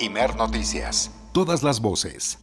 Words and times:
Imer 0.00 0.36
Noticias. 0.36 1.10
Todas 1.32 1.64
las 1.64 1.80
voces. 1.80 2.38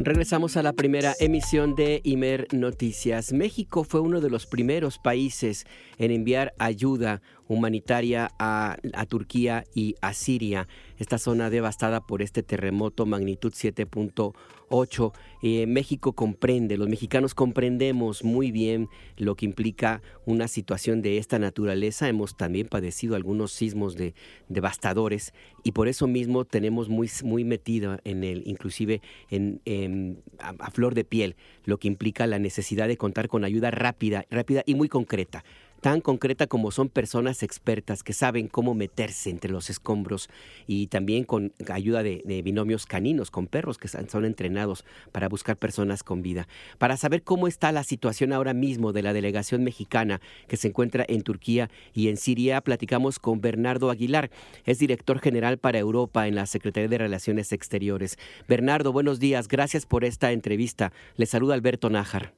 Regresamos 0.00 0.56
a 0.56 0.64
la 0.64 0.72
primera 0.72 1.14
emisión 1.20 1.76
de 1.76 2.00
Imer 2.02 2.48
Noticias. 2.52 3.32
México 3.32 3.84
fue 3.84 4.00
uno 4.00 4.20
de 4.20 4.30
los 4.30 4.46
primeros 4.46 4.98
países 4.98 5.64
en 5.98 6.10
enviar 6.10 6.54
ayuda 6.58 7.22
humanitaria 7.48 8.30
a, 8.38 8.76
Turquía 9.08 9.64
y 9.74 9.96
a 10.00 10.12
Siria, 10.12 10.68
esta 10.98 11.18
zona 11.18 11.50
devastada 11.50 12.06
por 12.06 12.22
este 12.22 12.42
terremoto 12.42 13.06
magnitud 13.06 13.52
7.8. 13.52 15.12
Eh, 15.42 15.66
México 15.66 16.12
comprende, 16.12 16.76
los 16.76 16.88
mexicanos 16.88 17.34
comprendemos 17.34 18.22
muy 18.22 18.50
bien 18.50 18.88
lo 19.16 19.34
que 19.34 19.46
implica 19.46 20.02
una 20.26 20.46
situación 20.46 21.00
de 21.00 21.16
esta 21.16 21.38
naturaleza. 21.38 22.08
Hemos 22.08 22.36
también 22.36 22.68
padecido 22.68 23.16
algunos 23.16 23.52
sismos 23.52 23.96
de, 23.96 24.14
devastadores 24.48 25.32
y 25.64 25.72
por 25.72 25.88
eso 25.88 26.06
mismo 26.06 26.44
tenemos 26.44 26.88
muy, 26.88 27.10
muy 27.24 27.44
metido 27.44 27.98
en 28.04 28.24
el, 28.24 28.42
inclusive 28.46 29.00
en, 29.30 30.22
a 30.38 30.70
flor 30.70 30.94
de 30.94 31.04
piel, 31.04 31.36
lo 31.64 31.78
que 31.78 31.88
implica 31.88 32.26
la 32.26 32.38
necesidad 32.38 32.88
de 32.88 32.96
contar 32.96 33.28
con 33.28 33.44
ayuda 33.44 33.70
rápida, 33.70 34.26
rápida 34.30 34.62
y 34.66 34.74
muy 34.74 34.88
concreta 34.88 35.44
tan 35.80 36.00
concreta 36.00 36.46
como 36.46 36.70
son 36.70 36.88
personas 36.88 37.42
expertas 37.42 38.02
que 38.02 38.12
saben 38.12 38.48
cómo 38.48 38.74
meterse 38.74 39.30
entre 39.30 39.50
los 39.50 39.70
escombros 39.70 40.28
y 40.66 40.88
también 40.88 41.24
con 41.24 41.52
ayuda 41.70 42.02
de, 42.02 42.42
binomios 42.42 42.86
caninos, 42.86 43.30
con 43.30 43.46
perros 43.46 43.78
que 43.78 43.88
son 43.88 44.24
entrenados 44.24 44.84
para 45.12 45.28
buscar 45.28 45.56
personas 45.56 46.02
con 46.02 46.22
vida. 46.22 46.48
Para 46.78 46.96
saber 46.96 47.22
cómo 47.22 47.48
está 47.48 47.72
la 47.72 47.84
situación 47.84 48.32
ahora 48.32 48.54
mismo 48.54 48.92
de 48.92 49.02
la 49.02 49.12
delegación 49.12 49.64
mexicana 49.64 50.20
que 50.46 50.56
se 50.56 50.68
encuentra 50.68 51.04
en 51.08 51.22
Turquía 51.22 51.70
y 51.94 52.08
en 52.08 52.16
Siria, 52.16 52.60
platicamos 52.60 53.18
con 53.18 53.40
Bernardo 53.40 53.90
Aguilar, 53.90 54.30
es 54.64 54.78
director 54.78 55.20
general 55.20 55.58
para 55.58 55.78
Europa 55.78 56.26
en 56.26 56.34
la 56.34 56.46
Secretaría 56.46 56.88
de 56.88 56.98
Relaciones 56.98 57.52
Exteriores. 57.52 58.18
Bernardo, 58.48 58.92
buenos 58.92 59.20
días, 59.20 59.48
gracias 59.48 59.86
por 59.86 60.04
esta 60.04 60.32
entrevista. 60.32 60.92
Le 61.16 61.26
saluda 61.26 61.54
Alberto 61.54 61.90
Nájar. 61.90 62.32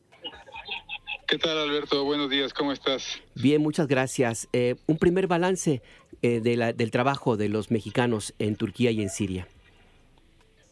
¿Qué 1.31 1.39
tal, 1.39 1.57
Alberto? 1.59 2.03
Buenos 2.03 2.29
días, 2.29 2.53
¿cómo 2.53 2.73
estás? 2.73 3.21
Bien, 3.37 3.63
muchas 3.63 3.87
gracias. 3.87 4.49
Eh, 4.53 4.75
un 4.89 4.99
primer 4.99 5.29
balance 5.29 5.81
eh, 6.23 6.41
del 6.41 6.91
trabajo 6.91 7.37
de 7.37 7.49
los 7.49 7.71
mexicanos 7.71 8.35
en 8.41 8.57
Turquía 8.57 8.91
y 8.91 9.01
en 9.01 9.11
Siria. 9.11 9.47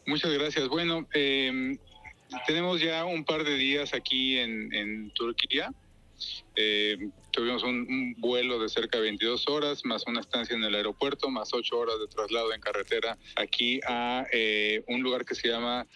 Muchas 0.05 0.33
gracias. 0.33 0.67
Bueno, 0.67 1.07
em, 1.13 1.77
tenemos 2.45 2.81
ya 2.81 3.05
un 3.05 3.23
par 3.23 3.45
de 3.45 3.55
días 3.55 3.93
aquí 3.93 4.37
en, 4.37 5.09
Turquía. 5.11 5.73
Em, 6.57 7.09
tuvimos 7.31 7.63
un, 7.63 8.15
vuelo 8.17 8.59
de 8.59 8.67
cerca 8.67 8.97
de 8.97 9.05
22 9.05 9.47
horas, 9.47 9.85
más 9.85 10.05
una 10.07 10.19
estancia 10.19 10.57
en 10.57 10.63
el 10.65 10.75
aeropuerto, 10.75 11.29
más 11.29 11.53
8 11.53 11.79
horas 11.79 11.95
de 12.01 12.07
traslado 12.07 12.51
en 12.51 12.59
carretera 12.59 13.17
aquí 13.37 13.79
a 13.87 14.25
eh, 14.33 14.83
un 14.89 15.03
lugar 15.03 15.23
que 15.23 15.35
se 15.35 15.47
llama 15.47 15.87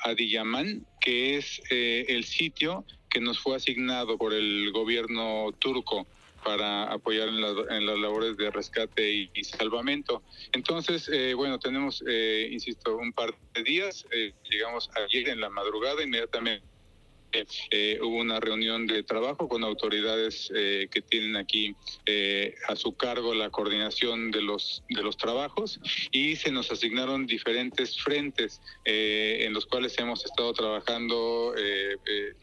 Adiyaman, 0.00 0.84
que 1.00 1.36
es 1.36 1.62
el 1.70 2.24
sitio 2.24 2.84
que 3.10 3.20
nos 3.20 3.38
fue 3.38 3.56
asignado 3.56 4.16
por 4.16 4.32
el 4.32 4.70
gobierno 4.72 5.52
turco 5.58 6.06
para 6.44 6.84
apoyar 6.84 7.28
en, 7.28 7.40
las 7.86 7.98
labores 7.98 8.36
de 8.36 8.50
rescate 8.50 9.28
y, 9.34 9.44
salvamento. 9.44 10.22
Entonces, 10.52 11.10
eh, 11.12 11.34
bueno, 11.34 11.58
tenemos, 11.58 12.02
eh, 12.08 12.48
insisto, 12.50 12.96
un 12.96 13.12
par 13.12 13.34
de 13.54 13.62
días. 13.62 14.06
Eh, 14.10 14.32
llegamos 14.50 14.90
ayer 14.94 15.28
en 15.28 15.40
la 15.40 15.50
madrugada, 15.50 16.02
inmediatamente 16.02 16.69
eh, 17.32 17.98
hubo 18.02 18.16
una 18.16 18.40
reunión 18.40 18.86
de 18.86 19.02
trabajo 19.02 19.48
con 19.48 19.62
autoridades 19.62 20.50
eh, 20.54 20.88
que 20.90 21.00
tienen 21.00 21.36
aquí 21.36 21.74
eh, 22.06 22.54
a 22.68 22.76
su 22.76 22.92
cargo 22.94 23.34
la 23.34 23.50
coordinación 23.50 24.30
de 24.30 24.42
los 24.42 24.82
de 24.88 25.02
los 25.02 25.16
trabajos 25.16 25.80
y 26.10 26.36
se 26.36 26.50
nos 26.50 26.70
asignaron 26.70 27.26
diferentes 27.26 28.00
frentes 28.00 28.60
en 28.84 29.52
los 29.52 29.66
cuales 29.66 29.96
hemos 29.98 30.24
estado 30.24 30.52
trabajando 30.52 31.54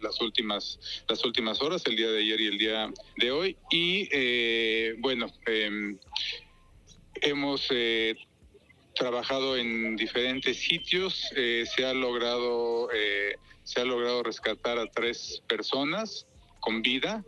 las 0.01 0.21
últimas 0.21 0.79
las 1.07 1.23
últimas 1.25 1.61
horas 1.61 1.83
el 1.85 1.95
día 1.95 2.09
de 2.09 2.19
ayer 2.19 2.41
y 2.41 2.47
el 2.47 2.57
día 2.57 2.91
de 3.17 3.31
hoy 3.31 3.57
y 3.71 4.93
bueno 4.99 5.27
em, 5.45 5.97
hemos 7.21 7.69
trabajado 8.97 9.57
en 9.57 9.95
diferentes 9.95 10.57
sitios 10.57 11.29
se 11.33 11.85
ha 11.85 11.93
logrado 11.93 12.89
se 13.67 13.81
ha 13.81 13.85
logrado 13.85 14.23
rescatar 14.23 14.79
a 14.79 14.87
tres 14.87 15.43
personas 15.45 16.25
con 16.61 16.81
vida, 16.81 17.21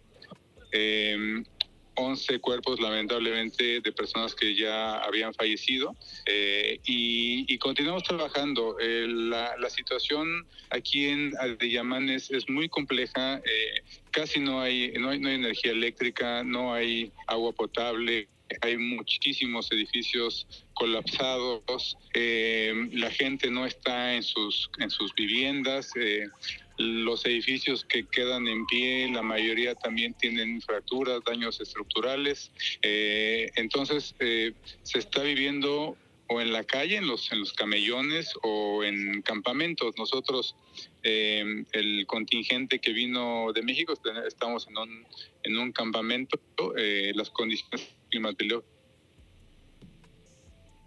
11 0.71 2.33
em, 2.33 2.39
cuerpos 2.39 2.79
lamentablemente 2.79 3.81
de 3.81 3.91
personas 3.91 4.33
que 4.35 4.55
ya 4.55 4.99
habían 4.99 5.33
fallecido 5.33 5.97
eh, 6.25 6.79
y, 6.85 7.57
continuamos 7.57 8.03
trabajando. 8.03 8.77
Eh, 8.79 9.05
la, 9.07 9.69
situación 9.69 10.47
aquí 10.69 11.07
en 11.07 11.33
Aldeyamán 11.39 12.09
es, 12.09 12.31
es 12.31 12.49
muy 12.49 12.69
compleja, 12.69 13.37
eh, 13.39 13.83
casi 14.11 14.39
no 14.39 14.61
hay, 14.61 14.93
no 14.93 15.09
hay, 15.09 15.19
no 15.19 15.27
hay 15.27 15.35
energía 15.35 15.73
eléctrica, 15.73 16.43
no 16.45 16.73
hay 16.73 17.11
agua 17.27 17.51
potable 17.51 18.29
hay 18.61 18.77
muchísimos 18.77 19.71
edificios 19.71 20.47
colapsados, 20.73 21.97
eh, 22.13 22.73
la 22.93 23.11
gente 23.11 23.51
no 23.51 23.65
está 23.65 24.15
en 24.15 24.23
sus, 24.23 24.69
en 24.79 24.89
sus 24.89 25.13
viviendas, 25.13 25.91
eh, 25.95 26.27
los 26.77 27.25
edificios 27.25 27.85
que 27.85 28.07
quedan 28.07 28.47
en 28.47 28.65
pie, 28.65 29.09
la 29.11 29.21
mayoría 29.21 29.75
también 29.75 30.13
tienen 30.13 30.61
fracturas, 30.61 31.21
daños 31.25 31.59
estructurales, 31.59 32.51
eh, 32.81 33.49
entonces 33.55 34.15
se 34.17 34.99
está 34.99 35.23
viviendo 35.23 35.97
o 36.31 36.41
en 36.41 36.53
la 36.53 36.63
calle, 36.63 36.95
en 36.95 37.07
los, 37.07 37.31
en 37.31 37.39
los 37.39 37.53
camellones 37.53 38.33
o 38.43 38.83
en 38.83 39.23
campamentos. 39.23 39.95
Nosotros, 39.97 40.55
el 41.01 42.05
contingente 42.05 42.77
que 42.77 42.93
vino 42.93 43.51
de 43.51 43.63
México, 43.63 43.95
estamos 44.27 44.67
en 44.67 44.77
un, 44.77 45.07
en 45.41 45.57
un 45.57 45.71
campamento, 45.71 46.39
las 47.15 47.31
condiciones 47.31 47.98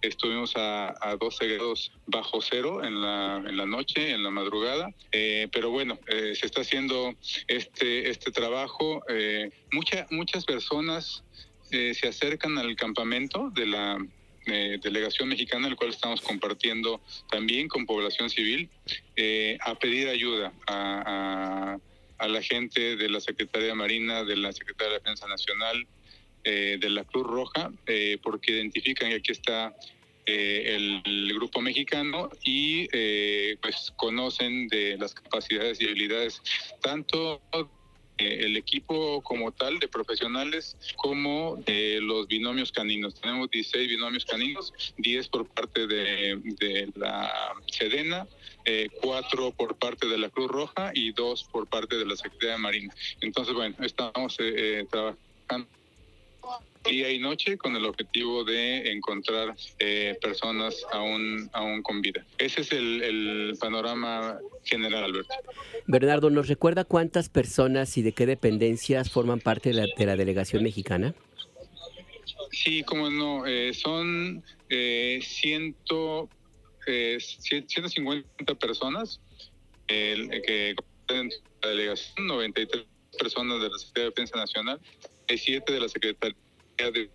Estuvimos 0.03 0.56
a, 0.56 0.94
a 1.00 1.16
12 1.16 1.47
grados 1.47 1.93
bajo 2.06 2.43
cero 2.43 2.83
en 2.83 3.00
la, 3.00 3.37
en 3.37 3.56
la 3.56 3.66
noche, 3.66 4.10
en 4.10 4.25
la 4.25 4.31
madrugada, 4.31 4.88
eh, 5.12 5.47
pero 5.53 5.71
bueno, 5.71 5.97
eh, 6.09 6.34
se 6.34 6.47
está 6.47 6.62
haciendo 6.62 7.15
este, 7.47 8.11
este 8.11 8.32
trabajo. 8.32 9.05
Eh, 9.09 9.50
muchas 9.71 10.44
personas 10.44 11.22
se 11.71 12.06
acercan 12.06 12.59
al 12.59 12.77
campamento 12.77 13.49
de 13.49 13.65
la 13.65 13.97
delegación 14.44 15.31
mexicana, 15.31 15.69
el 15.69 15.77
cual 15.77 15.88
estamos 15.88 16.21
compartiendo 16.21 17.00
también 17.31 17.66
con 17.66 17.87
población 17.87 18.28
civil, 18.28 18.69
a 19.61 19.75
pedir 19.77 20.09
ayuda 20.09 20.53
a, 20.66 21.78
la 22.28 22.43
gente 22.43 22.97
de 22.97 23.09
la 23.09 23.21
Secretaría 23.21 23.75
Marina, 23.75 24.22
de 24.22 24.37
la 24.37 24.53
Secretaría 24.53 24.93
de 24.93 24.99
Defensa 24.99 25.27
Nacional, 25.28 25.87
eh, 26.44 26.76
de 26.80 26.91
la 26.91 27.04
Cruz 27.04 27.26
Roja, 27.26 27.70
eh, 27.86 28.19
porque 28.22 28.53
identifican 28.53 29.10
que 29.10 29.16
aquí 29.16 29.32
está 29.32 29.75
eh, 30.26 30.75
el, 31.04 31.32
grupo 31.34 31.60
mexicano 31.60 32.30
y 32.44 32.86
pues 33.56 33.92
conocen 33.97 34.69
de 34.69 34.97
las 34.97 35.14
capacidades 35.14 35.81
y 35.81 35.86
habilidades 35.86 36.41
tanto 36.81 37.41
el 38.19 38.56
equipo 38.56 39.20
como 39.22 39.52
tal 39.52 39.78
de 39.78 39.88
profesionales 39.88 40.76
como 40.97 41.56
de 41.66 42.00
los 42.00 42.26
binomios 42.28 42.70
caninos. 42.70 43.20
Tenemos 43.20 43.50
16 43.50 43.88
binomios 43.88 44.25
caninos, 44.25 44.72
10 44.98 45.28
por 45.28 45.48
parte 45.48 45.86
de, 45.86 46.41
de 46.60 46.92
la 46.94 47.32
Sedena, 47.66 48.26
eh, 48.64 48.88
cuatro 49.00 49.50
por 49.50 49.76
parte 49.76 50.06
de 50.06 50.19
la 50.19 50.28
Cruz 50.28 50.48
Roja 50.48 50.92
y 50.94 51.12
dos 51.12 51.44
por 51.44 51.66
parte 51.66 51.97
de 51.97 52.06
la 52.06 52.16
Secretaría 52.16 52.52
de 52.52 52.58
Marina. 52.58 52.94
Entonces, 53.20 53.54
bueno, 53.54 53.75
estamos 53.81 54.36
trabajando 54.91 55.69
día 56.84 57.10
y 57.10 57.19
noche 57.19 57.56
con 57.56 57.76
el 57.76 57.84
objetivo 57.84 58.44
de 58.44 58.90
encontrar 58.93 59.55
eh, 59.78 60.17
personas 60.20 60.84
aún, 60.93 61.49
aún 61.52 61.82
con 61.82 62.00
vida. 62.00 62.25
Ese 62.38 62.62
es 62.62 62.72
el, 62.72 63.56
panorama 63.61 64.38
general, 64.64 65.05
Alberto. 65.05 65.34
Bernardo, 65.87 66.31
¿nos 66.31 66.49
recuerda 66.49 66.84
cuántas 66.84 67.28
personas 67.28 67.96
y 67.96 68.02
de 68.02 68.12
qué 68.12 68.26
dependencias 68.26 69.11
forman 69.11 69.40
parte 69.40 69.72
de 69.72 70.06
la, 70.06 70.17
delegación 70.17 70.62
mexicana? 70.62 71.14
Sí, 72.50 72.82
como 72.82 73.11
no, 73.11 73.46
eh, 73.46 73.72
son 73.75 74.43
eh, 74.69 75.20
ciento, 75.22 76.28
150 76.87 78.26
eh, 78.52 78.56
personas 78.56 79.20
que 79.87 80.75
la 81.62 81.69
delegación, 81.69 82.26
93 82.26 82.84
personas 83.19 83.61
de 83.61 83.69
la 83.69 83.78
Secretaría 83.78 84.05
de 84.05 84.11
Defensa 84.11 84.37
Nacional, 84.37 84.81
7 85.38 85.73
de 85.73 85.81
la 85.81 85.88
Secretaría 85.88 86.37
de 86.76 87.11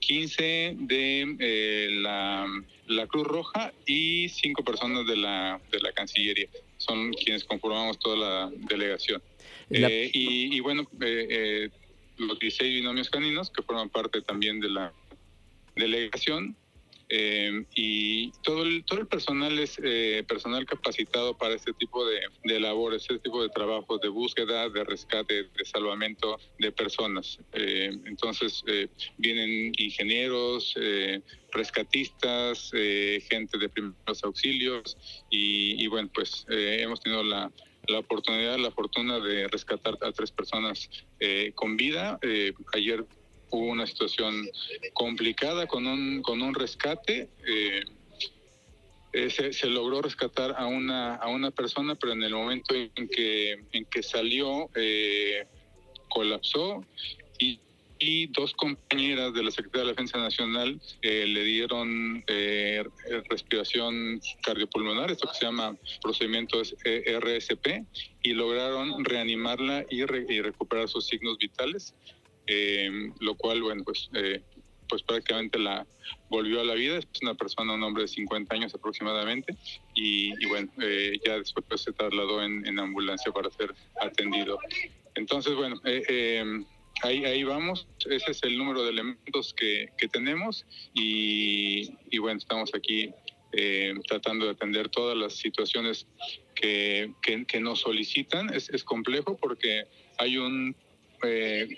15 0.00 0.76
de 0.78 1.36
eh, 1.40 1.88
la, 2.00 2.46
la, 2.86 3.06
Cruz 3.06 3.26
Roja 3.26 3.72
y 3.86 4.28
5 4.28 4.64
personas 4.64 5.06
de 5.06 5.16
la, 5.16 5.60
de 5.72 5.80
la 5.80 5.92
Cancillería. 5.92 6.48
Son 6.76 7.12
quienes 7.12 7.44
conformamos 7.44 7.98
toda 7.98 8.16
la 8.16 8.52
delegación. 8.68 9.22
Eh, 9.70 10.10
y, 10.12 10.56
y, 10.56 10.60
bueno, 10.60 10.88
eh, 11.00 11.70
los 12.18 12.38
16 12.38 12.74
binomios 12.74 13.10
caninos 13.10 13.50
que 13.50 13.62
forman 13.62 13.88
parte 13.88 14.22
también 14.22 14.60
de 14.60 14.68
la 14.68 14.92
delegación 15.74 16.56
eh, 17.08 17.64
y 17.74 18.32
todo 18.42 18.64
el, 18.64 18.84
todo 18.84 19.00
el 19.00 19.06
personal 19.06 19.56
es 19.58 19.80
eh, 19.82 20.24
personal 20.26 20.66
capacitado 20.66 21.36
para 21.36 21.54
este 21.54 21.72
tipo 21.74 22.04
de, 22.04 22.20
de, 22.44 22.58
labores, 22.58 23.02
este 23.02 23.20
tipo 23.20 23.42
de 23.42 23.48
trabajos 23.48 24.00
de 24.00 24.08
búsqueda, 24.08 24.68
de 24.68 24.82
rescate, 24.82 25.44
de 25.44 25.64
salvamento 25.64 26.38
de 26.58 26.72
personas. 26.72 27.38
Eh, 27.52 27.90
entonces 28.06 28.64
vienen 29.18 29.72
ingenieros, 29.78 30.74
rescatistas, 31.52 32.70
gente 32.70 33.58
de 33.58 33.68
primeros 33.68 34.24
auxilios 34.24 34.96
y, 35.30 35.86
bueno, 35.86 36.10
pues 36.12 36.44
hemos 36.48 37.00
tenido 37.00 37.22
la, 37.22 37.50
la 37.88 37.98
oportunidad, 38.00 38.58
la 38.58 38.70
fortuna 38.70 39.20
de 39.20 39.46
rescatar 39.48 39.96
a 40.02 40.12
tres 40.12 40.30
personas 40.30 40.90
con 41.54 41.76
vida. 41.76 42.18
ayer 42.72 43.04
hubo 43.50 43.66
una 43.66 43.86
situación 43.86 44.48
complicada 44.92 45.66
con 45.66 45.86
un, 45.86 46.22
con 46.22 46.42
un 46.42 46.54
rescate. 46.54 47.28
Eh, 47.46 47.84
eh, 49.12 49.30
se, 49.30 49.66
logró 49.68 50.02
rescatar 50.02 50.54
a 50.58 50.66
una, 50.66 51.14
a 51.14 51.28
una 51.28 51.50
persona, 51.50 51.94
pero 51.94 52.12
en 52.12 52.22
el 52.22 52.34
momento 52.34 52.74
en 52.74 53.08
que, 53.08 53.52
en 53.72 53.84
que 53.86 54.02
salió, 54.02 54.68
eh, 54.74 55.46
colapsó 56.10 56.84
y, 57.38 57.58
y, 57.98 58.26
dos 58.26 58.52
compañeras 58.52 59.32
de 59.32 59.42
la 59.42 59.50
Secretaría 59.50 59.80
de 59.80 59.86
la 59.86 59.92
Defensa 59.92 60.18
Nacional 60.18 60.80
le 61.00 61.44
dieron 61.44 62.24
respiración 63.30 64.20
cardiopulmonar, 64.42 65.10
esto 65.10 65.28
que 65.28 65.38
se 65.38 65.46
llama 65.46 65.76
procedimiento 66.02 66.60
RSP, 66.60 67.84
y 68.22 68.34
lograron 68.34 69.02
reanimarla 69.02 69.86
y 69.88 70.04
recuperar 70.04 70.88
sus 70.88 71.06
signos 71.06 71.38
vitales 71.38 71.94
eh, 72.46 73.10
lo 73.20 73.34
cual, 73.34 73.62
bueno, 73.62 73.82
pues, 73.84 74.08
eh, 74.14 74.40
pues 74.88 75.02
prácticamente 75.02 75.58
la 75.58 75.86
volvió 76.28 76.60
a 76.60 76.64
la 76.64 76.74
vida. 76.74 76.98
Es 76.98 77.06
una 77.22 77.34
persona, 77.34 77.74
un 77.74 77.82
hombre 77.82 78.04
de 78.04 78.08
50 78.08 78.54
años 78.54 78.74
aproximadamente, 78.74 79.56
y, 79.94 80.32
bueno, 80.46 80.70
eh, 80.80 81.18
ya 81.24 81.38
después 81.38 81.66
pues, 81.68 81.82
se 81.82 81.92
trasladó 81.92 82.42
en, 82.42 82.78
ambulancia 82.78 83.32
para 83.32 83.50
ser 83.50 83.74
atendido. 84.00 84.58
Entonces, 85.14 85.54
bueno, 85.54 85.80
ahí, 87.02 87.24
ahí 87.24 87.42
vamos. 87.42 87.88
Ese 88.08 88.30
es 88.30 88.42
el 88.44 88.56
número 88.56 88.84
de 88.84 88.90
elementos 88.90 89.54
que, 89.54 89.90
que 89.98 90.08
tenemos, 90.08 90.64
y, 90.94 91.90
y 92.10 92.18
bueno, 92.18 92.38
estamos 92.38 92.72
aquí 92.74 93.10
tratando 94.06 94.44
de 94.44 94.50
atender 94.50 94.90
todas 94.90 95.16
las 95.16 95.32
situaciones 95.34 96.06
que, 96.54 97.10
que, 97.22 97.46
que 97.46 97.58
nos 97.58 97.80
solicitan. 97.80 98.52
Es, 98.52 98.68
es 98.68 98.84
complejo 98.84 99.36
porque 99.38 99.86
hay 100.18 100.36
un 100.36 100.76
eh, 101.22 101.68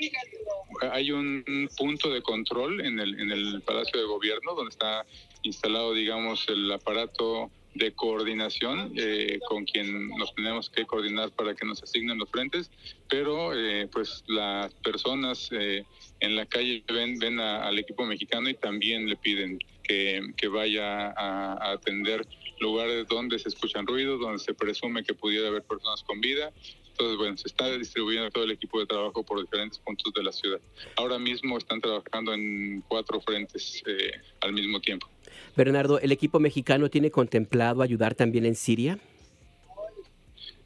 hay 0.93 1.11
un 1.11 1.69
punto 1.77 2.11
de 2.11 2.23
control 2.23 2.81
en 2.81 2.99
el, 2.99 3.21
en 3.21 3.31
el 3.31 3.63
Palacio 3.63 4.01
de 4.01 4.07
Gobierno 4.07 4.55
donde 4.55 4.71
está 4.71 5.07
instalado, 5.43 5.95
digamos, 5.95 6.49
el 6.49 6.71
aparato 6.71 7.51
de 7.75 7.93
coordinación 7.93 8.93
eh, 8.97 9.39
con 9.47 9.65
quien 9.65 10.09
nos 10.09 10.35
tenemos 10.35 10.69
que 10.69 10.85
coordinar 10.85 11.31
para 11.31 11.55
que 11.55 11.65
nos 11.65 11.83
asignen 11.83 12.19
los 12.19 12.29
frentes, 12.29 12.71
pero 13.09 13.55
eh, 13.55 13.89
pues 13.93 14.25
las 14.27 14.75
personas 14.75 15.49
eh, 15.53 15.85
en 16.21 16.35
la 16.35 16.47
calle 16.47 16.83
ven, 16.89 17.19
ven 17.19 17.39
al 17.39 17.79
equipo 17.79 18.05
mexicano 18.05 18.49
y 18.49 18.55
también 18.55 19.09
le 19.09 19.17
piden 19.17 19.59
que, 19.85 20.21
que 20.37 20.49
vaya 20.49 21.11
a, 21.11 21.53
a, 21.53 21.73
atender 21.73 22.27
lugares 22.59 23.07
donde 23.07 23.39
se 23.39 23.49
escuchan 23.49 23.87
ruidos, 23.87 24.21
donde 24.21 24.41
se 24.41 24.55
presume 24.55 25.05
que 25.05 25.15
pudiera 25.15 25.49
haber 25.49 25.63
personas 25.63 26.03
con 26.03 26.21
vida 26.21 26.53
entonces, 26.99 27.17
bueno, 27.17 27.37
se 27.37 27.47
está 27.47 27.71
distribuyendo 27.79 28.29
todo 28.33 28.43
el 28.43 28.51
equipo 28.51 28.81
de 28.81 28.87
trabajo 28.87 29.23
por 29.23 29.41
diferentes 29.41 29.79
puntos 29.79 30.13
de 30.13 30.23
la 30.25 30.33
ciudad. 30.33 30.61
Ahora 30.97 31.17
mismo 31.17 31.57
están 31.57 31.81
trabajando 31.81 32.35
en 32.35 32.83
cuatro 32.89 33.21
frentes 33.21 33.85
eh, 33.87 34.11
al 34.41 34.53
mismo 34.53 34.81
tiempo. 34.81 35.09
Bernardo, 35.57 36.01
¿el 36.01 36.11
equipo 36.11 36.41
mexicano 36.41 36.91
tiene 36.91 37.13
contemplado 37.13 37.83
ayudar 37.83 38.17
también 38.17 38.47
en 38.47 38.57
Siria? 38.57 38.99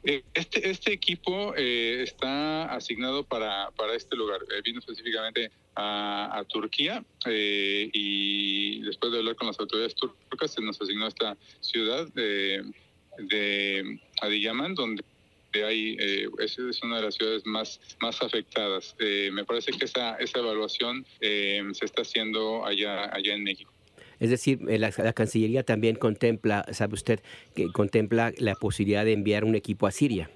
Eh, 0.03 0.23
este, 0.33 0.67
este 0.71 0.91
equipo 0.91 1.53
eh, 1.55 2.01
está 2.01 2.65
asignado 2.73 3.23
para, 3.23 3.69
para 3.71 3.93
este 3.93 4.15
lugar. 4.15 4.41
vino 4.63 4.79
específicamente 4.79 5.51
a, 5.75 6.39
a 6.39 6.43
Turquía 6.45 7.05
y 7.27 8.81
después 8.81 9.11
de 9.11 9.19
hablar 9.19 9.35
con 9.35 9.47
las 9.47 9.59
autoridades 9.59 9.93
turcas 9.93 10.51
se 10.51 10.61
nos 10.61 10.81
asignó 10.81 11.07
esta 11.07 11.37
ciudad 11.61 12.07
de, 12.13 12.63
de 13.19 13.99
Adiyaman, 14.21 14.73
donde 14.73 15.03
hay, 15.61 15.95
eh, 15.99 16.27
es, 16.39 16.57
una 16.83 16.97
de 16.97 17.03
las 17.03 17.15
ciudades 17.15 17.45
más, 17.45 17.79
más 18.01 18.21
afectadas. 18.21 18.95
Eh, 18.99 19.29
me 19.31 19.45
parece 19.45 19.71
que 19.71 19.85
esa, 19.85 20.15
esa 20.15 20.39
evaluación 20.39 21.05
eh, 21.21 21.61
se 21.73 21.85
está 21.85 22.01
haciendo 22.01 22.65
allá, 22.65 23.13
allá 23.13 23.33
en 23.33 23.43
México. 23.43 23.71
Es 24.19 24.29
decir, 24.29 24.59
la, 24.61 24.91
Cancillería 25.13 25.63
también 25.63 25.95
contempla, 25.95 26.65
sabe 26.71 26.93
usted, 26.93 27.19
que 27.55 27.67
contempla 27.71 28.31
la 28.37 28.55
posibilidad 28.55 29.03
de 29.03 29.13
enviar 29.13 29.43
un 29.43 29.55
equipo 29.55 29.85
a 29.85 29.91
Siria. 29.91 30.29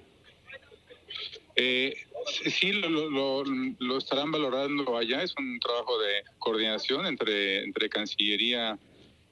sí, 1.56 2.72
lo, 2.72 3.44
lo, 3.44 3.98
estarán 3.98 4.30
valorando 4.30 4.96
allá. 4.96 5.22
Es 5.22 5.34
un 5.38 5.58
trabajo 5.58 5.98
de 6.00 6.22
coordinación 6.38 7.06
entre, 7.06 7.64
entre 7.64 7.88
Cancillería 7.88 8.78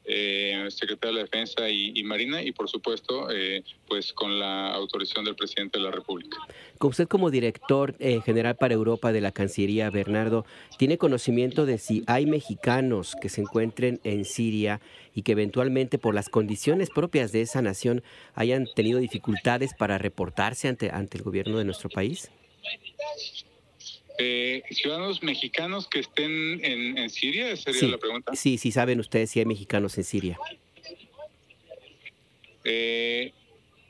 eh, 0.06 0.66
Secretaría 0.70 1.12
de 1.12 1.16
la 1.16 1.22
Defensa 1.24 1.68
y, 1.68 2.02
Marina 2.04 2.42
y 2.42 2.52
por 2.52 2.68
supuesto 2.68 3.28
eh, 3.30 3.64
pues 3.88 4.12
con 4.12 4.38
la 4.38 4.72
autorización 4.72 5.24
del 5.24 5.34
presidente 5.34 5.78
de 5.78 5.84
la 5.84 5.90
República. 5.90 6.38
Con 6.78 6.90
usted 6.90 7.08
como 7.08 7.30
director 7.30 7.94
eh, 7.98 8.20
general 8.24 8.56
para 8.56 8.74
Europa 8.74 9.12
de 9.12 9.20
la 9.20 9.32
Cancillería, 9.32 9.90
Bernardo, 9.90 10.44
¿tiene 10.78 10.98
conocimiento 10.98 11.66
de 11.66 11.78
si 11.78 12.04
hay 12.06 12.26
mexicanos 12.26 13.16
que 13.20 13.28
se 13.28 13.40
encuentren 13.40 14.00
en 14.04 14.24
Siria 14.24 14.80
y 15.14 15.22
que 15.22 15.32
eventualmente 15.32 15.98
por 15.98 16.14
las 16.14 16.28
condiciones 16.28 16.90
propias 16.90 17.32
de 17.32 17.40
esa 17.40 17.62
nación 17.62 18.02
hayan 18.34 18.66
tenido 18.74 19.00
dificultades 19.00 19.74
para 19.74 19.98
reportarse 19.98 20.68
ante, 20.68 20.90
ante 20.90 21.18
el 21.18 21.24
gobierno 21.24 21.58
de 21.58 21.64
nuestro 21.64 21.88
país? 21.88 22.30
Eh, 24.18 24.62
ciudadanos 24.70 25.22
mexicanos 25.22 25.88
que 25.88 26.00
estén 26.00 26.64
en, 26.64 27.10
Siria, 27.10 27.50
esa 27.50 27.72
sería 27.72 27.90
la 27.90 27.98
pregunta. 27.98 28.34
Sí, 28.34 28.58
sí, 28.58 28.72
saben 28.72 29.00
ustedes 29.00 29.30
si 29.30 29.40
hay 29.40 29.44
mexicanos 29.44 29.96
en 29.98 30.04
Siria. 30.04 30.38
Eh, 32.64 33.32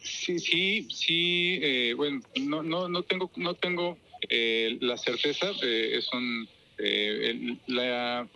sí, 0.03 0.39
sí, 0.39 0.89
sí. 0.91 1.59
Eh, 1.63 1.95
bueno, 1.97 2.21
no, 2.41 2.63
no, 2.63 2.89
no 2.89 3.03
tengo, 3.03 3.31
no 3.37 3.55
tengo 3.55 3.99
eh, 4.29 4.77
la 4.81 4.97
certeza. 4.97 5.51
es 5.63 6.13
un 6.13 6.49
la, 7.67 8.29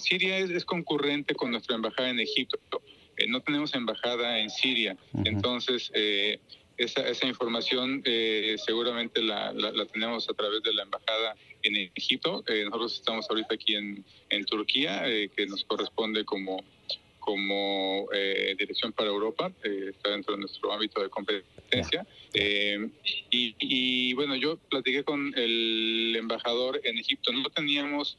Siria 0.00 0.38
es, 0.38 0.64
concurrente 0.64 1.34
con 1.34 1.50
nuestra 1.50 1.76
embajada 1.76 2.10
en 2.10 2.20
Egipto. 2.20 2.58
no 3.28 3.40
tenemos 3.40 3.74
embajada 3.74 4.38
en 4.38 4.50
Siria, 4.50 4.96
entonces 5.24 5.92
esa, 6.76 7.08
esa 7.08 7.26
información 7.26 8.02
eh, 8.04 8.56
seguramente 8.64 9.22
la, 9.22 9.52
la, 9.52 9.86
tenemos 9.86 10.28
a 10.28 10.34
través 10.34 10.62
de 10.62 10.72
la 10.72 10.82
embajada 10.82 11.36
en 11.62 11.90
Egipto. 11.94 12.44
Eh, 12.46 12.64
nosotros 12.64 12.94
estamos 12.94 13.26
ahorita 13.28 13.54
aquí 13.54 13.74
en, 13.74 14.04
en 14.30 14.44
Turquía, 14.44 15.08
eh, 15.08 15.30
que 15.34 15.46
nos 15.46 15.64
corresponde 15.64 16.24
como, 16.24 16.62
como 17.18 18.08
Dirección 18.58 18.92
para 18.92 19.08
Europa, 19.08 19.50
está 19.62 20.10
dentro 20.10 20.34
de 20.34 20.40
nuestro 20.40 20.72
ámbito 20.72 21.02
de 21.02 21.08
competencia. 21.08 22.06
Y, 22.34 23.54
y, 23.58 24.14
bueno, 24.14 24.36
yo 24.36 24.58
platiqué 24.68 25.04
con 25.04 25.32
el 25.36 26.14
embajador 26.16 26.80
en 26.84 26.98
Egipto. 26.98 27.32
No 27.32 27.48
teníamos 27.50 28.18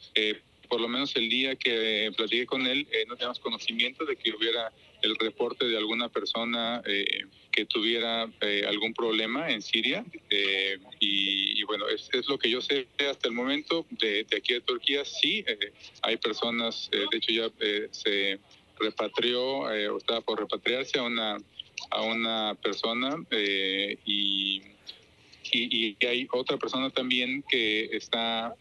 por 0.66 0.82
lo 0.82 0.88
menos 0.88 1.16
el 1.16 1.30
día 1.30 1.56
que 1.56 2.12
platiqué 2.16 2.46
con 2.46 2.66
él, 2.68 2.88
no 3.08 3.16
teníamos 3.16 3.40
conocimiento 3.40 4.06
de 4.06 4.16
que 4.16 4.32
hubiera 4.32 4.72
el 5.06 5.16
reporte 5.16 5.66
de 5.66 5.78
alguna 5.78 6.10
persona 6.10 6.82
eh, 6.86 7.26
que 7.52 7.66
tuviera 7.66 8.28
eh, 8.42 8.64
algún 8.68 8.94
problema 8.94 9.50
en 9.52 9.62
Siria. 9.62 10.04
Eh, 10.30 10.78
y, 11.00 11.64
bueno, 11.64 11.88
es, 11.88 12.10
es, 12.12 12.28
lo 12.28 12.38
que 12.38 12.50
yo 12.50 12.62
sé 12.62 12.88
hasta 13.10 13.28
el 13.28 13.34
momento 13.34 13.86
de, 13.92 14.26
aquí 14.36 14.54
de 14.54 14.62
Turquía. 14.62 15.06
Sí, 15.06 15.46
hay 16.02 16.18
personas, 16.18 16.90
de 16.92 17.18
hecho 17.18 17.32
ya 17.32 17.50
se 17.92 18.40
repatrió 18.80 19.42
o 19.44 19.98
estaba 19.98 20.22
por 20.22 20.40
repatriarse 20.40 21.00
a 21.00 21.04
una, 21.04 21.38
a 21.92 22.02
una 22.02 22.56
persona 22.56 23.16
y, 24.06 24.62
y, 25.52 25.96
y 26.02 26.06
hay 26.06 26.28
otra 26.32 26.58
persona 26.58 26.90
también 26.90 27.44
que 27.50 27.86
está 27.96 28.54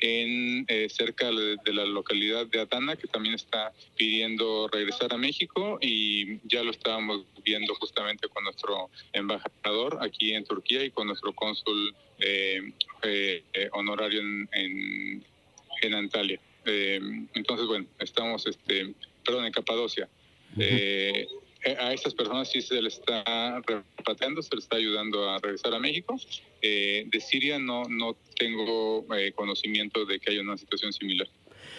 en 0.00 0.64
eh, 0.68 0.88
cerca 0.88 1.30
de 1.30 1.72
la 1.72 1.84
localidad 1.84 2.46
de 2.46 2.60
Adana, 2.60 2.96
que 2.96 3.06
también 3.06 3.34
está 3.34 3.72
pidiendo 3.96 4.68
regresar 4.68 5.12
a 5.12 5.18
México 5.18 5.78
y 5.80 6.38
ya 6.48 6.62
lo 6.62 6.70
estábamos 6.70 7.24
viendo 7.44 7.74
justamente 7.74 8.28
con 8.28 8.44
nuestro 8.44 8.90
embajador 9.12 9.98
aquí 10.00 10.32
en 10.32 10.44
Turquía 10.44 10.84
y 10.84 10.90
con 10.90 11.06
nuestro 11.06 11.32
cónsul 11.32 11.94
eh, 12.18 12.72
eh, 13.02 13.42
honorario 13.72 14.20
en, 14.20 14.48
en, 14.52 15.24
en 15.82 15.94
Antalya. 15.94 16.40
entonces, 16.64 17.66
bueno, 17.66 17.86
estamos, 17.98 18.46
este, 18.46 18.94
perdón, 19.24 19.46
en 19.46 19.52
Capadocia. 19.52 20.08
Eh, 20.58 21.26
a 21.64 21.92
estas 21.92 22.14
personas 22.14 22.50
sí 22.50 22.62
se 22.62 22.80
les 22.80 22.94
está 22.94 23.60
repatriando, 23.66 24.42
se 24.42 24.54
les 24.54 24.64
está 24.64 24.76
ayudando 24.76 25.28
a 25.28 25.38
regresar 25.38 25.74
a 25.74 25.78
México. 25.78 26.16
Eh, 26.62 27.04
de 27.06 27.20
Siria 27.20 27.58
no, 27.58 27.84
no 27.84 28.16
tengo 28.38 29.06
eh, 29.16 29.32
conocimiento 29.32 30.04
de 30.04 30.18
que 30.18 30.30
haya 30.30 30.40
una 30.40 30.56
situación 30.56 30.92
similar. 30.92 31.28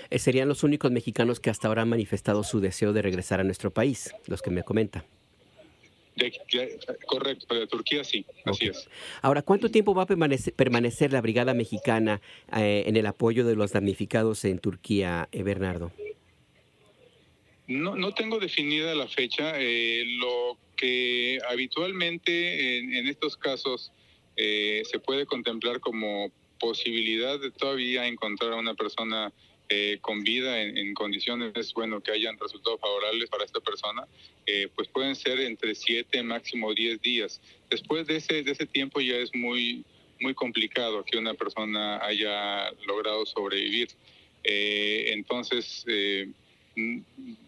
Eh, 0.10 0.20
serían 0.20 0.48
los 0.48 0.64
únicos 0.64 0.92
mexicanos 0.92 1.40
que 1.40 1.50
hasta 1.50 1.68
ahora 1.68 1.84
han 1.84 1.90
manifestado 1.90 2.44
su 2.44 2.60
deseo 2.60 2.94
de 2.94 3.02
regresar 3.02 3.40
a 3.40 3.44
nuestro 3.44 3.72
país, 3.72 4.14
los 4.28 4.42
que 4.42 4.52
me 4.52 4.64
comenta. 4.64 5.06
correcto, 7.08 7.56
de 7.56 7.68
Turquía 7.68 8.04
sí, 8.04 8.26
así 8.46 8.68
es. 8.68 8.88
Ahora, 9.22 9.42
¿cuánto 9.42 9.72
tiempo 9.72 9.96
va 9.96 10.04
a 10.04 10.06
permanecer, 10.06 11.14
la 11.14 11.22
Brigada 11.22 11.54
Mexicana 11.54 12.22
eh, 12.56 12.84
en 12.86 12.98
el 12.98 13.06
apoyo 13.06 13.46
de 13.46 13.56
los 13.56 13.72
damnificados 13.72 14.44
en 14.46 14.60
Turquía, 14.60 15.30
eh, 15.32 15.44
Bernardo? 15.44 15.92
No, 17.72 17.96
no 17.96 18.14
tengo 18.14 18.40
definida 18.40 18.94
la 18.96 19.08
fecha. 19.08 19.54
lo 19.58 20.58
que 20.76 21.40
habitualmente 21.50 22.78
en, 22.80 23.08
estos 23.08 23.38
casos 23.38 23.92
se 24.36 25.00
puede 25.06 25.26
contemplar 25.26 25.80
como 25.80 26.32
posibilidad 26.60 27.40
de 27.40 27.52
todavía 27.52 28.08
encontrar 28.08 28.54
a 28.54 28.56
una 28.56 28.74
persona 28.76 29.32
eh, 29.74 30.00
con 30.02 30.22
vida 30.22 30.62
en, 30.62 30.94
condiciones, 30.94 31.74
bueno, 31.74 32.02
que 32.02 32.12
hayan 32.12 32.38
resultado 32.38 32.78
favorables 32.78 33.30
para 33.30 33.46
esta 33.46 33.62
persona, 33.62 34.06
eh, 34.46 34.68
pues 34.76 34.90
pueden 34.90 35.16
ser 35.16 35.40
entre 35.40 35.76
siete, 35.76 36.22
máximo 36.24 36.74
diez 36.74 37.02
días. 37.02 37.40
Después 37.70 38.06
de 38.06 38.18
ese, 38.18 38.44
de 38.44 38.52
ese 38.52 38.66
tiempo 38.66 39.00
ya 39.00 39.16
es 39.16 39.34
muy, 39.34 39.86
muy 40.20 40.34
complicado 40.34 41.06
que 41.06 41.18
una 41.18 41.36
persona 41.36 42.04
haya 42.04 42.70
logrado 42.86 43.26
sobrevivir. 43.26 43.88
Eh, 44.44 45.12
entonces, 45.14 45.86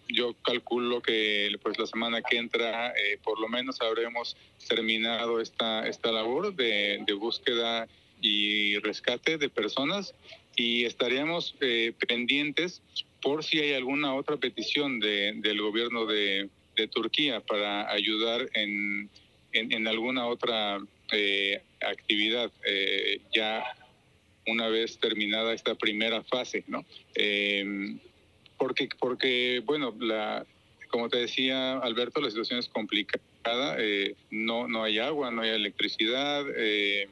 yo 0.07 0.35
calculo 0.43 1.01
que 1.01 1.49
pues 1.61 1.77
la 1.79 1.87
semana 1.87 2.21
que 2.21 2.37
entra 2.37 2.93
por 3.23 3.39
lo 3.39 3.47
menos 3.47 3.81
habremos 3.81 4.37
terminado 4.67 5.41
esta, 5.41 5.87
esta 5.87 6.11
labor 6.11 6.55
de, 6.55 7.03
de 7.05 7.13
búsqueda 7.13 7.87
y 8.21 8.77
rescate 8.79 9.37
de 9.37 9.49
personas 9.49 10.13
y 10.55 10.85
estaríamos 10.85 11.55
eh, 11.61 11.93
pendientes 12.07 12.81
por 13.21 13.43
si 13.43 13.59
hay 13.59 13.73
alguna 13.73 14.15
otra 14.15 14.37
petición 14.37 14.99
de, 14.99 15.33
del 15.37 15.61
gobierno 15.61 16.05
de, 16.05 16.49
de, 16.75 16.87
Turquía 16.87 17.39
para 17.41 17.89
ayudar 17.91 18.49
en, 18.53 19.09
en, 19.51 19.87
alguna 19.87 20.27
otra 20.27 20.79
eh, 21.11 21.61
actividad 21.81 22.51
eh, 22.65 23.21
ya 23.33 23.63
una 24.47 24.67
vez 24.67 24.99
terminada 24.99 25.53
esta 25.53 25.75
primera 25.75 26.21
fase, 26.23 26.63
¿no? 26.67 26.85
Porque, 28.63 28.88
porque, 28.98 29.62
bueno, 29.65 29.93
la, 30.00 30.46
como 30.89 31.10
te 31.10 31.17
decía 31.17 31.79
Alberto, 31.79 32.22
la 32.22 32.29
situación 32.29 32.60
es 32.60 32.70
complicada, 32.70 33.75
no, 34.32 34.70
no 34.70 34.84
hay 34.84 35.00
agua, 35.00 35.32
no 35.32 35.41
hay 35.41 35.50
electricidad, 35.50 36.46
eh, 36.55 37.10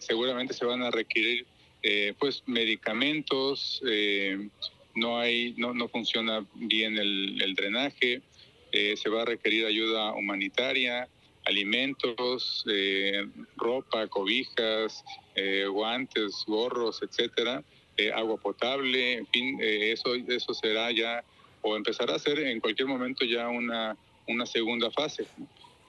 seguramente 0.00 0.52
se 0.52 0.64
van 0.64 0.82
a 0.82 0.90
requerir 0.90 1.46
eh, 1.84 2.14
pues 2.18 2.42
medicamentos, 2.46 3.80
eh, 3.88 4.48
no 4.96 5.18
hay, 5.18 5.54
no, 5.56 5.72
no 5.72 5.88
funciona 5.88 6.44
bien 6.54 6.98
el, 6.98 7.54
drenaje, 7.54 8.22
eh, 8.72 8.96
se 8.96 9.08
va 9.08 9.22
a 9.22 9.24
requerir 9.24 9.66
ayuda 9.66 10.12
humanitaria, 10.12 11.08
alimentos, 11.44 12.64
ropa, 13.56 14.08
cobijas, 14.08 15.04
guantes, 15.70 16.44
gorros, 16.46 17.02
etcétera, 17.02 17.64
agua 18.14 18.36
potable, 18.36 19.14
en 19.14 19.26
fin, 19.26 19.58
eso, 19.60 20.14
eso 20.14 20.54
será 20.54 20.90
ya 20.90 21.22
o 21.62 21.76
empezará 21.76 22.16
a 22.16 22.18
ser 22.18 22.38
en 22.40 22.60
cualquier 22.60 22.88
momento 22.88 23.24
ya 23.24 23.48
una, 23.48 23.96
una 24.26 24.46
segunda 24.46 24.90
fase. 24.90 25.26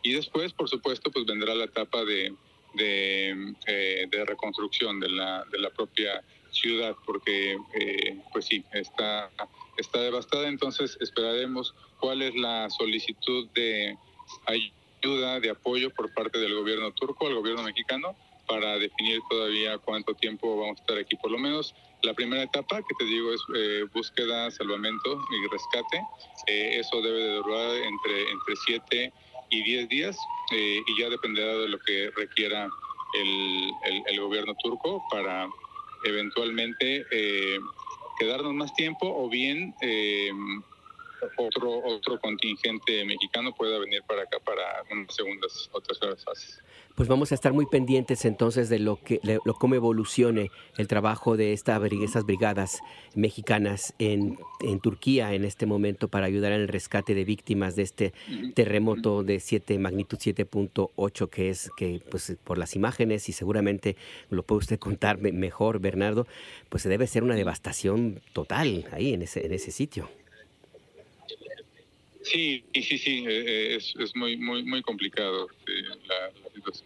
Y 0.03 0.13
después, 0.13 0.53
por 0.53 0.69
supuesto, 0.69 1.11
pues 1.11 1.25
vendrá 1.25 1.55
la 1.55 1.65
etapa 1.65 2.03
de, 2.03 2.33
de, 2.73 3.55
eh, 3.67 4.25
reconstrucción 4.25 4.99
de 4.99 5.09
la, 5.09 5.45
de 5.51 5.59
la 5.59 5.69
propia 5.69 6.23
ciudad, 6.51 6.95
porque 7.05 7.57
eh, 7.73 8.21
pues 8.31 8.45
sí, 8.45 8.63
está, 8.73 9.31
está 9.77 9.99
devastada, 10.01 10.47
entonces 10.47 10.97
esperaremos 11.01 11.73
cuál 11.99 12.21
es 12.21 12.35
la 12.35 12.69
solicitud 12.69 13.47
de 13.55 13.97
ayuda, 14.45 15.39
de 15.39 15.49
apoyo 15.49 15.89
por 15.89 16.13
parte 16.13 16.37
del 16.39 16.53
gobierno 16.53 16.91
turco 16.91 17.27
al 17.27 17.35
gobierno 17.35 17.63
mexicano 17.63 18.15
para 18.47 18.77
definir 18.77 19.19
todavía 19.29 19.77
cuánto 19.77 20.13
tiempo 20.15 20.57
vamos 20.57 20.77
a 20.79 20.81
estar 20.81 20.97
aquí. 20.97 21.15
Por 21.15 21.31
lo 21.31 21.37
menos 21.37 21.73
la 22.01 22.13
primera 22.13 22.43
etapa, 22.43 22.81
que 22.81 22.95
te 22.97 23.05
digo, 23.05 23.33
es 23.33 23.41
eh, 23.55 23.85
búsqueda, 23.93 24.51
salvamento 24.51 25.23
y 25.31 25.47
rescate. 25.51 26.01
eso 26.47 27.01
debe 27.01 27.19
de 27.19 27.33
durar 27.35 27.75
entre, 27.75 28.31
entre 28.31 28.55
7 28.65 29.13
y 29.49 29.63
10 29.63 29.89
días 29.89 30.17
eh, 30.51 30.81
y 30.85 30.99
ya 30.99 31.09
dependerá 31.09 31.55
de 31.57 31.69
lo 31.69 31.79
que 31.79 32.11
requiera 32.15 32.67
el, 33.13 33.71
el, 34.07 34.19
gobierno 34.19 34.55
turco 34.55 35.03
para 35.11 35.47
eventualmente 36.05 37.05
eh, 37.11 37.59
quedarnos 38.19 38.53
más 38.53 38.73
tiempo 38.73 39.07
o 39.07 39.29
bien 39.29 39.73
eh, 39.81 40.31
otro 41.37 41.81
otro 41.85 42.19
contingente 42.19 43.05
mexicano 43.05 43.53
pueda 43.53 43.79
venir 43.79 44.03
para 44.07 44.23
acá 44.23 44.39
para 44.39 44.83
unas 44.91 45.13
segundas 45.13 45.69
o 45.71 45.81
terceras 45.81 46.23
fases. 46.23 46.61
Pues 46.95 47.09
vamos 47.09 47.31
a 47.31 47.35
estar 47.35 47.53
muy 47.53 47.65
pendientes 47.65 48.23
entonces 48.23 48.69
de 48.69 48.77
lo 48.77 48.97
que 48.97 49.19
lo, 49.23 49.55
cómo 49.55 49.73
evolucione 49.73 50.51
el 50.77 50.87
trabajo 50.87 51.35
de 51.37 51.51
esta, 51.53 51.81
estas 52.03 52.23
brigadas 52.23 52.81
mexicanas 53.15 53.95
en, 53.97 54.37
en, 54.61 54.79
Turquía 54.79 55.33
en 55.33 55.43
este 55.43 55.65
momento 55.65 56.07
para 56.07 56.27
ayudar 56.27 56.51
en 56.51 56.61
el 56.61 56.67
rescate 56.67 57.15
de 57.15 57.25
víctimas 57.25 57.75
de 57.75 57.81
este 57.81 58.13
terremoto 58.53 59.23
de 59.23 59.39
7 59.39 59.79
magnitud 59.79 60.19
7.8 60.19 61.29
que 61.29 61.49
es 61.49 61.71
que 61.75 61.99
pues 62.11 62.37
por 62.43 62.59
las 62.59 62.75
imágenes 62.75 63.27
y 63.27 63.33
seguramente 63.33 63.95
lo 64.29 64.43
puede 64.43 64.59
usted 64.59 64.79
contar 64.79 65.17
mejor 65.17 65.79
Bernardo 65.79 66.27
pues 66.69 66.83
debe 66.83 67.07
ser 67.07 67.23
una 67.23 67.35
devastación 67.35 68.21
total 68.33 68.85
ahí 68.91 69.13
en 69.13 69.23
ese 69.23 69.45
en 69.45 69.53
ese 69.53 69.71
sitio. 69.71 70.09
Sí, 72.23 72.63
sí, 72.73 72.97
sí, 72.97 73.25
eh, 73.27 73.43
eh, 73.45 73.75
es, 73.75 73.93
es 73.99 74.15
muy, 74.15 74.37
muy, 74.37 74.63
muy 74.63 74.81
complicado. 74.81 75.47
La, 76.07 76.31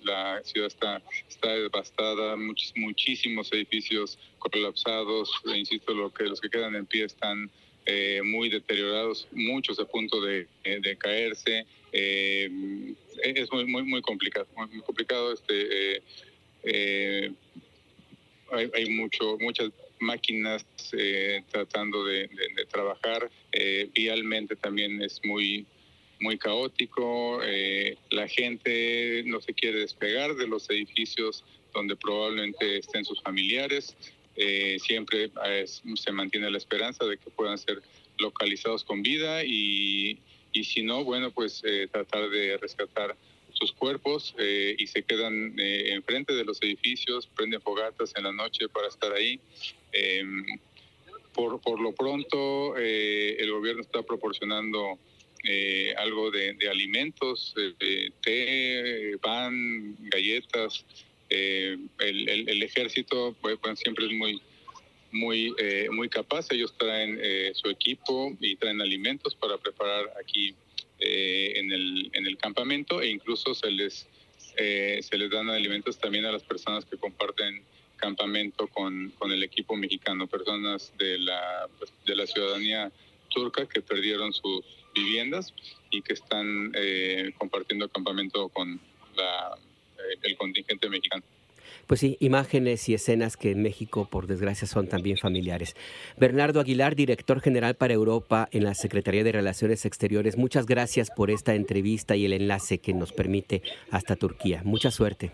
la, 0.03 0.43
ciudad 0.43 0.67
está, 0.67 1.01
está 1.29 1.53
devastada, 1.53 2.35
muchísimos 2.75 3.51
edificios 3.53 4.17
colapsados, 4.39 5.31
e 5.53 5.57
insisto, 5.57 5.93
lo 5.93 6.11
que, 6.11 6.23
los 6.23 6.41
que 6.41 6.49
quedan 6.49 6.75
en 6.75 6.87
pie 6.87 7.05
están 7.05 7.51
eh, 7.85 8.21
muy 8.23 8.49
deteriorados, 8.49 9.27
muchos 9.31 9.79
a 9.79 9.85
punto 9.85 10.19
de, 10.21 10.47
de 10.63 10.97
caerse. 10.97 11.65
es 11.91 13.51
muy, 13.51 13.65
muy, 13.65 13.83
muy 13.83 14.01
complicado, 14.01 14.47
muy, 14.55 14.81
complicado. 14.81 15.33
Este, 15.33 16.01
hay, 18.51 18.69
hay 18.73 18.89
mucho, 18.89 19.37
muchas 19.39 19.71
máquinas 19.99 20.65
eh, 20.93 21.43
tratando 21.51 22.05
de, 22.05 22.29
trabajar. 22.69 23.29
Eh, 23.51 23.89
vialmente 23.93 24.55
también 24.55 25.01
es 25.01 25.19
muy, 25.23 25.65
muy 26.19 26.37
caótico. 26.37 27.41
Eh, 27.43 27.97
la 28.11 28.27
gente 28.27 29.23
no 29.25 29.41
se 29.41 29.53
quiere 29.53 29.79
despegar 29.79 30.35
de 30.35 30.47
los 30.47 30.69
edificios 30.69 31.43
donde 31.73 31.95
probablemente 31.95 32.77
estén 32.79 33.05
sus 33.05 33.21
familiares. 33.21 33.95
siempre 34.79 35.31
se 35.95 36.11
mantiene 36.11 36.51
la 36.51 36.57
esperanza 36.57 37.05
de 37.05 37.17
que 37.17 37.29
puedan 37.31 37.57
ser 37.57 37.81
localizados 38.19 38.83
con 38.83 39.01
vida 39.01 39.43
y, 39.43 40.19
y 40.53 40.63
si 40.63 40.83
no, 40.83 41.03
bueno, 41.03 41.31
pues 41.31 41.63
tratar 41.91 42.29
de 42.29 42.57
rescatar 42.57 43.15
sus 43.57 43.71
cuerpos 43.73 44.35
eh, 44.37 44.75
y 44.77 44.87
se 44.87 45.03
quedan 45.03 45.55
eh, 45.59 45.93
enfrente 45.93 46.33
de 46.33 46.45
los 46.45 46.61
edificios, 46.61 47.27
prenden 47.27 47.61
fogatas 47.61 48.13
en 48.15 48.23
la 48.23 48.31
noche 48.31 48.69
para 48.69 48.87
estar 48.87 49.11
ahí. 49.13 49.39
Em, 49.91 50.45
por, 51.33 51.61
por 51.61 51.79
lo 51.79 51.93
pronto, 51.93 52.75
eh, 52.77 53.37
el 53.39 53.51
gobierno 53.51 53.81
está 53.81 54.01
proporcionando 54.03 54.99
algo 55.97 56.29
de, 56.29 56.57
alimentos, 56.69 57.53
té, 58.21 59.17
pan, 59.21 59.95
galletas. 60.09 60.83
El, 61.29 61.89
el, 61.99 62.63
ejército 62.63 63.33
pues, 63.39 63.57
pues, 63.61 63.79
siempre 63.79 64.07
es 64.07 64.11
muy 64.11 64.41
muy 65.11 65.53
muy 65.91 66.09
capaz 66.09 66.51
ellos 66.51 66.73
traen 66.77 67.19
su 67.53 67.69
equipo 67.69 68.35
y 68.41 68.57
traen 68.57 68.81
alimentos 68.81 69.35
para 69.35 69.57
preparar 69.57 70.11
aquí 70.21 70.53
eh, 70.99 71.53
en, 71.55 71.71
el, 71.71 72.09
en 72.13 72.25
el 72.25 72.37
campamento 72.37 73.01
e 73.01 73.09
incluso 73.09 73.53
se 73.53 73.71
les, 73.71 74.07
eh, 74.57 74.99
se 75.01 75.17
les 75.17 75.29
dan 75.29 75.49
alimentos 75.49 75.97
también 75.99 76.25
a 76.25 76.31
las 76.31 76.43
personas 76.43 76.85
que 76.85 76.97
comparten 76.97 77.63
campamento 77.97 78.67
con, 78.67 79.11
con 79.17 79.31
el 79.31 79.43
equipo 79.43 79.75
mexicano, 79.75 80.27
personas 80.27 80.93
de 80.97 81.17
la, 81.19 81.67
de 82.05 82.15
la 82.15 82.27
ciudadanía 82.27 82.91
turca 83.29 83.67
que 83.67 83.81
perdieron 83.81 84.33
sus 84.33 84.63
viviendas 84.93 85.53
y 85.89 86.01
que 86.01 86.13
están 86.13 86.71
eh, 86.75 87.31
compartiendo 87.37 87.89
campamento 87.89 88.49
con 88.49 88.79
el 90.21 90.37
contingente 90.37 90.89
mexicano 90.89 91.23
pues 91.87 92.01
sí, 92.01 92.17
imágenes 92.19 92.87
y 92.89 92.93
escenas 92.93 93.37
que 93.37 93.51
en 93.51 93.61
México, 93.61 94.07
por 94.09 94.27
desgracia, 94.27 94.67
son 94.67 94.87
también 94.87 95.17
familiares. 95.17 95.75
Bernardo 96.17 96.59
Aguilar, 96.59 96.95
director 96.95 97.41
general 97.41 97.75
para 97.75 97.93
Europa 97.93 98.49
en 98.51 98.63
la 98.63 98.75
Secretaría 98.75 99.23
de 99.23 99.31
Relaciones 99.31 99.85
Exteriores, 99.85 100.37
muchas 100.37 100.65
gracias 100.65 101.09
por 101.09 101.31
esta 101.31 101.55
entrevista 101.55 102.15
y 102.15 102.25
el 102.25 102.33
enlace 102.33 102.79
que 102.79 102.93
nos 102.93 103.13
permite 103.13 103.61
hasta 103.89 104.15
Turquía. 104.15 104.61
Mucha 104.63 104.91
suerte. 104.91 105.31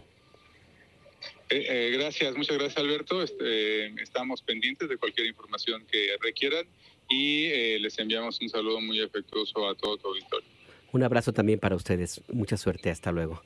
Eh, 1.49 1.65
eh, 1.69 1.91
gracias, 1.97 2.35
muchas 2.35 2.57
gracias 2.57 2.77
Alberto. 2.77 3.21
Este, 3.21 3.87
estamos 4.01 4.41
pendientes 4.41 4.89
de 4.89 4.97
cualquier 4.97 5.27
información 5.27 5.85
que 5.91 6.15
requieran 6.21 6.65
y 7.09 7.45
eh, 7.45 7.77
les 7.79 7.97
enviamos 7.99 8.39
un 8.41 8.49
saludo 8.49 8.81
muy 8.81 9.01
afectuoso 9.01 9.67
a 9.67 9.75
todo 9.75 9.97
tu 9.97 10.07
auditorio. 10.07 10.47
Un 10.91 11.03
abrazo 11.03 11.33
también 11.33 11.59
para 11.59 11.75
ustedes. 11.75 12.21
Mucha 12.31 12.55
suerte. 12.55 12.89
Hasta 12.91 13.11
luego. 13.11 13.41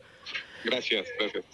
Gracias, 0.63 1.07
gracias. 1.19 1.45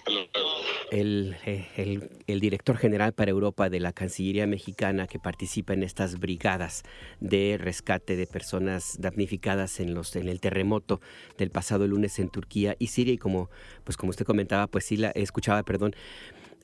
El, 0.91 1.35
el, 1.77 2.09
el, 2.27 2.39
director 2.39 2.77
general 2.77 3.13
para 3.13 3.31
Europa 3.31 3.69
de 3.69 3.79
la 3.79 3.93
Cancillería 3.93 4.47
mexicana 4.47 5.07
que 5.07 5.19
participa 5.19 5.73
en 5.73 5.83
estas 5.83 6.19
brigadas 6.19 6.83
de 7.19 7.57
rescate 7.59 8.15
de 8.15 8.27
personas 8.27 8.97
damnificadas 8.99 9.79
en, 9.79 9.93
los, 9.93 10.15
en 10.15 10.29
el 10.29 10.39
terremoto 10.39 11.01
del 11.37 11.51
pasado 11.51 11.87
lunes 11.87 12.19
en 12.19 12.29
Turquía 12.29 12.75
y 12.79 12.87
Siria. 12.87 13.13
Y 13.13 13.17
como, 13.17 13.49
pues 13.83 13.97
como 13.97 14.09
usted 14.11 14.25
comentaba, 14.25 14.67
pues 14.67 14.85
sí 14.85 14.97
la 14.97 15.11
escuchaba, 15.11 15.63
perdón, 15.63 15.95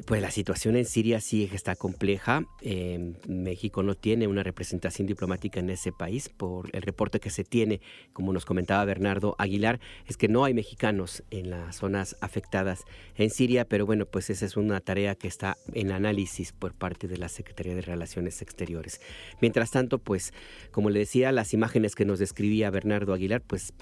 pues 0.05 0.21
la 0.21 0.31
situación 0.31 0.77
en 0.77 0.85
Siria 0.85 1.19
sí 1.19 1.49
está 1.53 1.75
compleja. 1.75 2.45
Eh, 2.61 3.13
México 3.27 3.83
no 3.83 3.95
tiene 3.95 4.27
una 4.27 4.43
representación 4.43 5.07
diplomática 5.07 5.59
en 5.59 5.69
ese 5.69 5.91
país. 5.91 6.29
Por 6.29 6.69
el 6.73 6.81
reporte 6.83 7.19
que 7.19 7.29
se 7.29 7.43
tiene, 7.43 7.81
como 8.13 8.31
nos 8.31 8.45
comentaba 8.45 8.85
Bernardo 8.85 9.35
Aguilar, 9.37 9.79
es 10.07 10.15
que 10.15 10.29
no 10.29 10.45
hay 10.45 10.53
mexicanos 10.53 11.23
en 11.31 11.49
las 11.49 11.75
zonas 11.75 12.15
afectadas 12.21 12.85
en 13.15 13.29
Siria, 13.29 13.65
pero 13.65 13.85
bueno, 13.85 14.05
pues 14.05 14.29
esa 14.29 14.45
es 14.45 14.55
una 14.55 14.79
tarea 14.79 15.15
que 15.15 15.27
está 15.27 15.57
en 15.73 15.91
análisis 15.91 16.53
por 16.53 16.73
parte 16.73 17.07
de 17.07 17.17
la 17.17 17.27
Secretaría 17.27 17.75
de 17.75 17.81
Relaciones 17.81 18.41
Exteriores. 18.41 19.01
Mientras 19.41 19.69
tanto, 19.71 19.99
pues 19.99 20.33
como 20.71 20.89
le 20.89 20.99
decía, 20.99 21.31
las 21.33 21.53
imágenes 21.53 21.95
que 21.95 22.05
nos 22.05 22.19
describía 22.19 22.69
Bernardo 22.69 23.13
Aguilar, 23.13 23.41
pues 23.41 23.73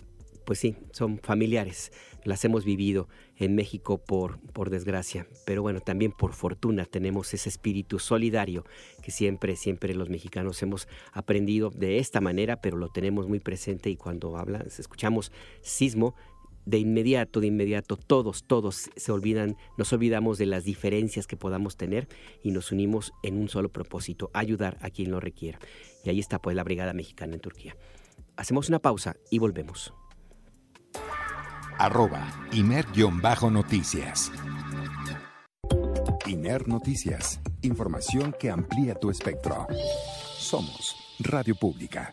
pues 0.48 0.60
sí, 0.60 0.78
son 0.94 1.20
familiares, 1.20 1.92
las 2.24 2.46
hemos 2.46 2.64
vivido 2.64 3.10
en 3.36 3.54
México 3.54 3.98
por, 3.98 4.40
por 4.54 4.70
desgracia, 4.70 5.28
pero 5.46 5.62
bueno, 5.62 5.82
también 5.82 6.14
por 6.14 6.32
fortuna 6.32 6.86
tenemos 6.86 7.34
ese 7.34 7.50
espíritu 7.50 8.00
solidario 8.00 8.64
que 9.04 9.12
siempre, 9.12 9.58
siempre 9.58 9.94
los 9.94 10.10
mexicanos 10.10 10.64
hemos 10.64 10.88
aprendido 11.12 11.70
de 11.70 12.00
esta 12.00 12.22
manera, 12.22 12.62
pero 12.62 12.78
lo 12.78 12.88
tenemos 12.88 13.28
muy 13.28 13.42
presente 13.42 13.90
y 13.90 13.98
cuando 13.98 14.38
habla, 14.38 14.60
escuchamos 14.60 15.34
sismo, 15.60 16.16
de 16.66 16.78
inmediato, 16.78 17.42
de 17.42 17.48
inmediato, 17.48 17.98
todos, 17.98 18.46
todos 18.46 18.90
se 18.96 19.12
olvidan, 19.12 19.58
nos 19.78 19.92
olvidamos 19.92 20.38
de 20.38 20.46
las 20.46 20.64
diferencias 20.64 21.28
que 21.28 21.36
podamos 21.36 21.76
tener 21.76 22.08
y 22.42 22.52
nos 22.52 22.72
unimos 22.72 23.12
en 23.22 23.38
un 23.38 23.50
solo 23.50 23.68
propósito, 23.68 24.32
ayudar 24.34 24.78
a 24.80 24.92
quien 24.92 25.12
lo 25.12 25.20
requiera. 25.20 25.60
Y 26.06 26.10
ahí 26.10 26.20
está 26.20 26.40
pues 26.40 26.56
la 26.56 26.64
Brigada 26.64 26.94
Mexicana 26.94 27.34
en 27.34 27.42
Turquía. 27.42 27.76
Hacemos 28.38 28.70
una 28.70 28.80
pausa 28.80 29.18
y 29.30 29.40
volvemos 29.40 29.94
arroba 31.78 32.28
Imer-Noticias. 32.52 34.32
Imer 36.26 36.68
Noticias, 36.68 37.40
información 37.62 38.36
que 38.38 38.52
amplía 38.52 38.96
tu 38.96 39.10
espectro. 39.10 39.68
Somos 40.38 40.96
Radio 41.20 41.56
Pública. 41.56 42.12